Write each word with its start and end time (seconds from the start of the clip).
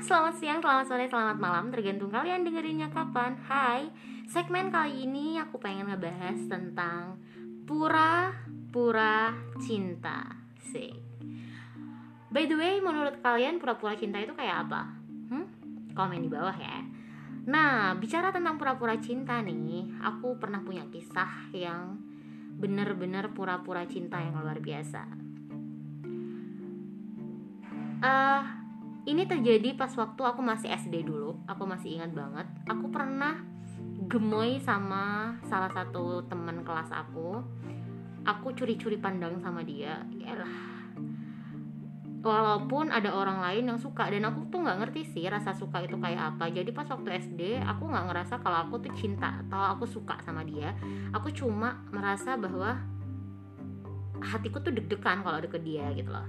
selamat 0.00 0.34
siang, 0.40 0.58
selamat 0.64 0.86
sore, 0.88 1.06
selamat 1.12 1.36
malam. 1.36 1.68
Tergantung 1.68 2.08
kalian 2.08 2.40
dengerinnya 2.40 2.88
kapan. 2.88 3.36
Hai, 3.44 3.92
segmen 4.24 4.72
kali 4.72 5.04
ini 5.04 5.36
aku 5.36 5.60
pengen 5.60 5.92
ngebahas 5.92 6.40
tentang 6.48 7.20
Pura-pura 7.68 9.30
cinta. 9.62 10.26
Sih 10.58 10.90
By 12.32 12.48
the 12.50 12.56
way, 12.58 12.82
menurut 12.82 13.22
kalian 13.22 13.62
pura-pura 13.62 13.94
cinta 13.94 14.18
itu 14.18 14.34
kayak 14.34 14.66
apa? 14.66 14.90
Hmm? 15.30 15.46
Komen 15.94 16.24
di 16.24 16.30
bawah 16.32 16.56
ya. 16.56 16.82
Nah, 17.46 17.94
bicara 17.94 18.34
tentang 18.34 18.58
pura-pura 18.58 18.98
cinta 18.98 19.38
nih 19.44 20.00
Aku 20.02 20.34
pernah 20.40 20.64
punya 20.64 20.82
kisah 20.90 21.52
yang 21.54 22.00
bener-bener 22.58 23.30
pura-pura 23.36 23.86
cinta 23.86 24.18
yang 24.18 24.34
luar 24.40 24.58
biasa. 24.58 25.02
Uh, 28.00 28.59
ini 29.08 29.24
terjadi 29.24 29.76
pas 29.76 29.92
waktu 29.96 30.22
aku 30.24 30.40
masih 30.44 30.68
SD 30.68 31.08
dulu 31.08 31.40
aku 31.48 31.64
masih 31.64 32.00
ingat 32.00 32.12
banget. 32.12 32.46
Aku 32.68 32.92
pernah 32.92 33.40
gemoy 34.10 34.58
sama 34.60 35.36
salah 35.46 35.70
satu 35.72 36.24
teman 36.28 36.64
kelas 36.66 36.92
aku. 36.92 37.40
Aku 38.28 38.52
curi-curi 38.52 39.00
pandang 39.00 39.40
sama 39.40 39.64
dia. 39.64 40.04
Yalah 40.12 40.70
walaupun 42.20 42.92
ada 42.92 43.16
orang 43.16 43.40
lain 43.40 43.72
yang 43.72 43.80
suka 43.80 44.04
dan 44.12 44.28
aku 44.28 44.44
tuh 44.52 44.60
nggak 44.60 44.78
ngerti 44.84 45.08
sih 45.08 45.24
rasa 45.24 45.56
suka 45.56 45.80
itu 45.80 45.96
kayak 45.96 46.36
apa. 46.36 46.52
Jadi 46.52 46.70
pas 46.70 46.84
waktu 46.84 47.16
SD 47.16 47.64
aku 47.64 47.88
nggak 47.88 48.06
ngerasa 48.12 48.34
kalau 48.44 48.68
aku 48.68 48.84
tuh 48.84 48.92
cinta 48.92 49.40
atau 49.48 49.60
aku 49.76 49.88
suka 49.88 50.20
sama 50.20 50.44
dia. 50.44 50.76
Aku 51.16 51.32
cuma 51.32 51.80
merasa 51.88 52.36
bahwa 52.36 52.76
hatiku 54.20 54.60
tuh 54.60 54.76
deg-degan 54.76 55.24
kalau 55.24 55.40
deket 55.40 55.64
dia 55.64 55.88
gitu 55.96 56.12
loh. 56.12 56.28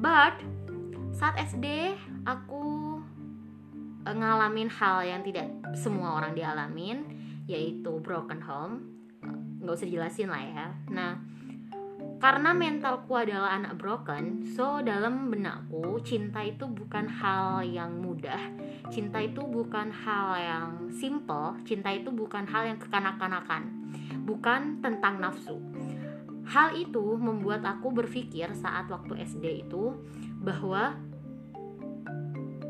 But 0.00 0.40
saat 1.18 1.34
SD 1.34 1.98
aku 2.22 2.94
eh, 4.06 4.14
ngalamin 4.14 4.70
hal 4.70 5.02
yang 5.02 5.26
tidak 5.26 5.50
semua 5.74 6.22
orang 6.22 6.38
dialamin 6.38 7.02
yaitu 7.50 7.98
broken 7.98 8.38
home. 8.38 8.86
Nggak 9.58 9.82
usah 9.82 9.90
jelasin 9.90 10.30
lah 10.30 10.42
ya. 10.46 10.66
Nah 10.94 11.18
karena 12.18 12.50
mentalku 12.50 13.14
adalah 13.14 13.54
anak 13.58 13.78
broken, 13.78 14.42
so 14.42 14.82
dalam 14.82 15.30
benakku 15.30 16.02
cinta 16.02 16.42
itu 16.42 16.66
bukan 16.66 17.06
hal 17.06 17.62
yang 17.62 18.02
mudah, 18.02 18.42
cinta 18.90 19.22
itu 19.22 19.38
bukan 19.46 19.94
hal 19.94 20.34
yang 20.34 20.70
simple, 20.90 21.54
cinta 21.62 21.94
itu 21.94 22.10
bukan 22.10 22.42
hal 22.50 22.74
yang 22.74 22.78
kekanak-kanakan, 22.82 23.70
bukan 24.26 24.82
tentang 24.82 25.22
nafsu. 25.22 25.62
Hal 26.50 26.74
itu 26.74 27.14
membuat 27.14 27.62
aku 27.62 27.94
berpikir 27.94 28.50
saat 28.50 28.90
waktu 28.90 29.22
SD 29.22 29.70
itu 29.70 29.94
bahwa 30.42 30.98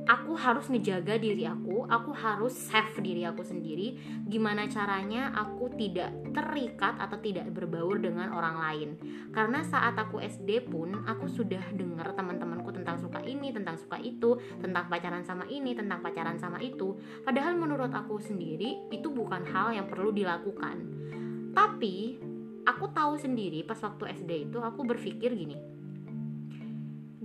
aku 0.09 0.33
harus 0.41 0.73
ngejaga 0.73 1.21
diri 1.21 1.45
aku, 1.45 1.85
aku 1.85 2.17
harus 2.17 2.57
save 2.57 2.97
diri 3.05 3.29
aku 3.29 3.45
sendiri. 3.45 4.01
Gimana 4.25 4.65
caranya 4.65 5.37
aku 5.37 5.69
tidak 5.77 6.33
terikat 6.33 6.97
atau 6.97 7.21
tidak 7.21 7.53
berbaur 7.53 8.01
dengan 8.01 8.33
orang 8.33 8.57
lain. 8.57 8.91
Karena 9.37 9.61
saat 9.61 10.01
aku 10.01 10.17
SD 10.25 10.73
pun 10.73 11.05
aku 11.05 11.29
sudah 11.29 11.61
dengar 11.77 12.17
teman-temanku 12.17 12.73
tentang 12.73 12.97
suka 12.97 13.21
ini, 13.21 13.53
tentang 13.53 13.77
suka 13.77 14.01
itu, 14.01 14.41
tentang 14.65 14.89
pacaran 14.89 15.23
sama 15.29 15.45
ini, 15.53 15.77
tentang 15.77 16.01
pacaran 16.01 16.41
sama 16.41 16.57
itu. 16.65 16.97
Padahal 17.21 17.61
menurut 17.61 17.93
aku 17.93 18.17
sendiri 18.17 18.89
itu 18.89 19.13
bukan 19.13 19.45
hal 19.53 19.77
yang 19.77 19.87
perlu 19.93 20.09
dilakukan. 20.09 20.89
Tapi 21.53 22.17
aku 22.65 22.85
tahu 22.97 23.21
sendiri 23.21 23.61
pas 23.69 23.77
waktu 23.85 24.17
SD 24.25 24.49
itu 24.49 24.59
aku 24.65 24.89
berpikir 24.89 25.37
gini. 25.37 25.77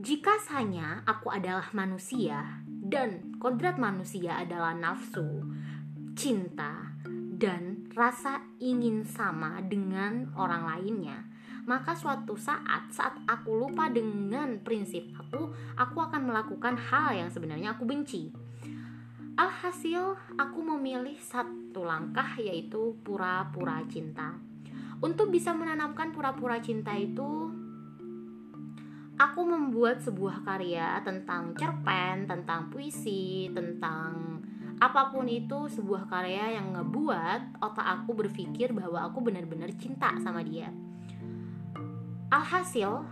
Jika 0.03 0.35
hanya 0.51 0.99
aku 1.07 1.31
adalah 1.31 1.71
manusia, 1.71 2.62
dan 2.83 3.39
kodrat 3.39 3.79
manusia 3.79 4.43
adalah 4.43 4.75
nafsu, 4.75 5.47
cinta, 6.19 6.91
dan 7.39 7.87
rasa 7.95 8.43
ingin 8.59 9.07
sama 9.07 9.63
dengan 9.63 10.35
orang 10.35 10.67
lainnya. 10.67 11.23
Maka 11.63 11.95
suatu 11.95 12.35
saat 12.35 12.91
saat 12.91 13.15
aku 13.23 13.55
lupa 13.55 13.87
dengan 13.87 14.59
prinsip 14.59 15.15
aku, 15.15 15.55
aku 15.79 15.97
akan 16.03 16.27
melakukan 16.27 16.75
hal 16.75 17.15
yang 17.15 17.31
sebenarnya 17.31 17.79
aku 17.79 17.87
benci. 17.87 18.35
Alhasil, 19.39 20.19
aku 20.35 20.59
memilih 20.59 21.15
satu 21.23 21.87
langkah 21.87 22.35
yaitu 22.35 22.99
pura-pura 23.01 23.79
cinta. 23.87 24.35
Untuk 24.99 25.31
bisa 25.31 25.55
menanamkan 25.55 26.11
pura-pura 26.11 26.59
cinta 26.59 26.93
itu, 26.99 27.49
aku 29.17 29.41
membuat 29.45 30.01
sebuah 30.01 30.41
karya 30.41 30.97
tentang 31.05 31.53
cerpen, 31.53 32.25
tentang 32.25 32.69
puisi, 32.73 33.49
tentang 33.53 34.41
apa 34.81 35.13
pun 35.13 35.29
itu 35.29 35.69
sebuah 35.69 36.09
karya 36.09 36.59
yang 36.59 36.73
ngebuat 36.75 37.61
otak 37.61 37.87
aku 38.03 38.25
berpikir 38.25 38.73
bahwa 38.73 39.05
aku 39.05 39.21
benar-benar 39.21 39.69
cinta 39.77 40.11
sama 40.19 40.41
dia. 40.41 40.73
Alhasil, 42.33 43.05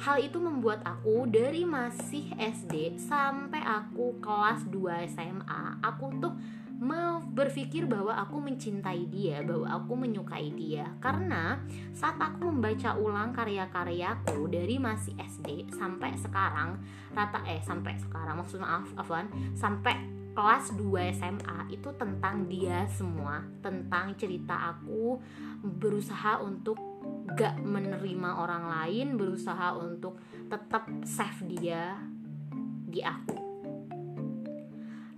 hal 0.00 0.16
itu 0.22 0.38
membuat 0.40 0.80
aku 0.86 1.28
dari 1.28 1.66
masih 1.68 2.32
SD 2.38 2.96
sampai 2.96 3.60
aku 3.60 4.16
kelas 4.22 4.64
2 4.70 5.08
SMA, 5.12 5.62
aku 5.84 6.12
tuh 6.20 6.34
mau 6.82 7.22
berpikir 7.22 7.86
bahwa 7.86 8.10
aku 8.18 8.42
mencintai 8.42 9.06
dia, 9.06 9.38
bahwa 9.46 9.70
aku 9.70 9.94
menyukai 9.94 10.50
dia. 10.50 10.90
Karena 10.98 11.62
saat 11.94 12.18
aku 12.18 12.50
membaca 12.50 12.98
ulang 12.98 13.30
karya-karyaku 13.30 14.50
dari 14.50 14.82
masih 14.82 15.14
SD 15.14 15.70
sampai 15.70 16.18
sekarang, 16.18 16.82
rata 17.14 17.38
eh 17.46 17.62
sampai 17.62 17.94
sekarang 18.02 18.42
maksud 18.42 18.58
maaf 18.58 18.90
Afwan, 18.98 19.30
sampai 19.54 19.94
kelas 20.34 20.74
2 20.74 21.14
SMA 21.14 21.58
itu 21.70 21.94
tentang 21.94 22.50
dia 22.50 22.82
semua, 22.90 23.46
tentang 23.62 24.18
cerita 24.18 24.74
aku 24.74 25.22
berusaha 25.62 26.42
untuk 26.42 26.91
gak 27.32 27.62
menerima 27.62 28.30
orang 28.42 28.64
lain, 28.66 29.14
berusaha 29.14 29.78
untuk 29.78 30.18
tetap 30.50 30.90
save 31.06 31.40
dia 31.46 31.96
di 32.92 33.00
aku 33.00 33.42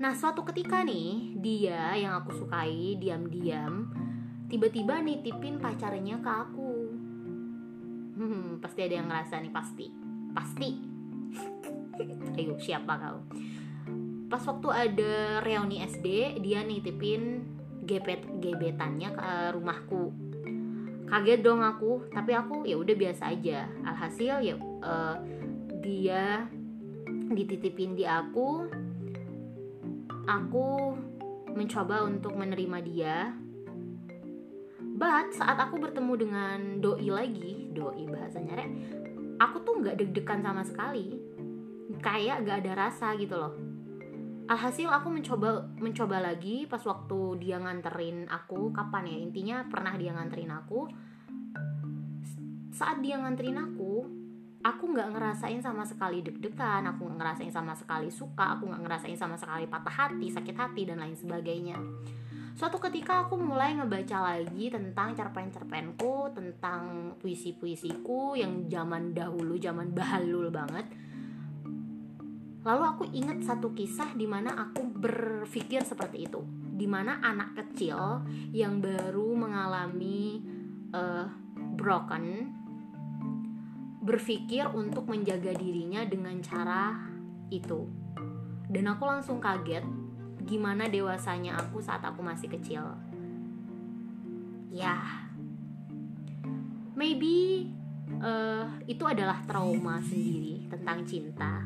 Nah, 0.04 0.12
suatu 0.12 0.44
ketika 0.44 0.84
nih, 0.84 1.32
dia 1.40 1.96
yang 1.96 2.20
aku 2.20 2.44
sukai 2.44 3.00
diam-diam 3.00 3.88
tiba-tiba 4.52 5.00
nitipin 5.00 5.56
pacarnya 5.56 6.20
ke 6.20 6.28
aku. 6.28 6.72
Hmm, 8.20 8.60
pasti 8.60 8.84
ada 8.84 9.00
yang 9.00 9.08
ngerasa 9.08 9.40
nih 9.40 9.48
pasti. 9.48 9.86
Pasti. 10.36 10.70
Ayo, 12.36 12.60
siapa 12.60 13.00
kau? 13.00 13.18
Pas 14.28 14.44
waktu 14.44 14.68
ada 14.74 15.40
reuni 15.40 15.80
SD, 15.80 16.36
dia 16.44 16.60
nitipin 16.60 17.40
gebet 17.88 18.28
gebetannya 18.44 19.08
ke 19.08 19.30
rumahku. 19.56 20.12
Kaget 21.14 21.46
dong 21.46 21.62
aku, 21.62 22.10
tapi 22.10 22.34
aku 22.34 22.66
ya 22.66 22.74
udah 22.74 22.90
biasa 22.98 23.30
aja. 23.30 23.70
Alhasil 23.86 24.42
ya 24.42 24.58
uh, 24.58 25.14
dia 25.78 26.42
dititipin 27.30 27.94
di 27.94 28.02
aku 28.02 28.66
aku 30.26 30.98
mencoba 31.54 32.02
untuk 32.02 32.34
menerima 32.34 32.78
dia. 32.82 33.30
But 34.82 35.38
saat 35.38 35.54
aku 35.54 35.78
bertemu 35.78 36.12
dengan 36.18 36.58
doi 36.82 37.06
lagi 37.06 37.70
doi 37.70 38.10
bahasanya 38.10 38.58
rek 38.58 38.70
aku 39.38 39.62
tuh 39.62 39.86
nggak 39.86 40.02
deg-degan 40.02 40.42
sama 40.42 40.66
sekali. 40.66 41.14
Kayak 42.02 42.42
gak 42.42 42.58
ada 42.66 42.90
rasa 42.90 43.14
gitu 43.14 43.38
loh 43.38 43.63
alhasil 44.44 44.92
aku 44.92 45.08
mencoba 45.08 45.64
mencoba 45.80 46.20
lagi 46.20 46.68
pas 46.68 46.80
waktu 46.84 47.40
dia 47.40 47.56
nganterin 47.56 48.28
aku. 48.28 48.72
Kapan 48.76 49.08
ya? 49.08 49.16
Intinya 49.20 49.56
pernah 49.68 49.94
dia 49.96 50.12
nganterin 50.12 50.52
aku. 50.52 50.80
Saat 52.74 53.00
dia 53.00 53.16
nganterin 53.16 53.56
aku 53.56 54.04
aku 54.64 54.84
nggak 54.96 55.12
ngerasain 55.12 55.60
sama 55.60 55.84
sekali 55.88 56.20
deg-degan. 56.20 56.84
Aku 56.92 57.08
nggak 57.08 57.18
ngerasain 57.20 57.52
sama 57.52 57.72
sekali 57.72 58.12
suka. 58.12 58.56
Aku 58.58 58.68
nggak 58.68 58.82
ngerasain 58.84 59.16
sama 59.16 59.36
sekali 59.40 59.64
patah 59.64 59.92
hati 59.92 60.28
sakit 60.28 60.56
hati 60.56 60.82
dan 60.88 61.00
lain 61.00 61.16
sebagainya. 61.16 61.80
Suatu 62.54 62.78
ketika 62.78 63.26
aku 63.26 63.34
mulai 63.34 63.74
ngebaca 63.74 64.30
lagi 64.30 64.70
tentang 64.70 65.10
cerpen-cerpenku 65.10 66.30
tentang 66.38 67.10
puisi-puisiku 67.18 68.38
yang 68.38 68.70
zaman 68.70 69.10
dahulu 69.10 69.58
zaman 69.58 69.90
bahalul 69.90 70.54
banget 70.54 70.86
lalu 72.64 72.82
aku 72.82 73.04
ingat 73.12 73.44
satu 73.44 73.76
kisah 73.76 74.16
di 74.16 74.24
mana 74.24 74.56
aku 74.56 74.88
berpikir 74.88 75.84
seperti 75.84 76.26
itu 76.26 76.40
di 76.74 76.90
mana 76.90 77.22
anak 77.22 77.54
kecil 77.54 78.24
yang 78.50 78.82
baru 78.82 79.30
mengalami 79.36 80.42
uh, 80.90 81.28
broken 81.78 82.50
berpikir 84.04 84.68
untuk 84.76 85.08
menjaga 85.08 85.56
dirinya 85.56 86.04
dengan 86.04 86.36
cara 86.44 86.92
itu. 87.48 87.88
Dan 88.68 88.84
aku 88.92 89.08
langsung 89.08 89.40
kaget 89.40 89.80
gimana 90.44 90.92
dewasanya 90.92 91.56
aku 91.56 91.80
saat 91.80 92.04
aku 92.04 92.20
masih 92.20 92.52
kecil. 92.52 92.84
Ya, 94.68 95.24
maybe 96.92 97.70
uh, 98.20 98.68
itu 98.84 99.08
adalah 99.08 99.40
trauma 99.48 100.04
sendiri 100.04 100.68
tentang 100.68 101.08
cinta. 101.08 101.64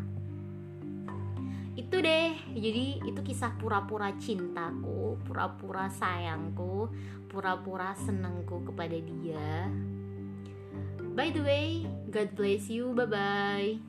Itu 1.79 2.03
deh. 2.03 2.35
Jadi 2.59 3.07
itu 3.07 3.21
kisah 3.23 3.55
pura-pura 3.55 4.11
cintaku 4.19 5.15
pura-pura 5.23 5.87
sayangku 5.87 6.91
pura-pura 7.31 7.95
senengku 7.95 8.67
kepada 8.67 8.99
dia. 8.99 9.71
By 11.15 11.31
the 11.31 11.43
way 11.47 11.87
God 12.11 12.35
bless 12.35 12.67
you. 12.67 12.91
Bye 12.99 13.07
bye 13.07 13.88